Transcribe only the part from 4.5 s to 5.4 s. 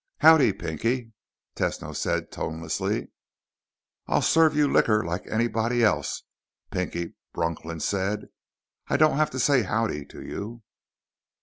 you liquor like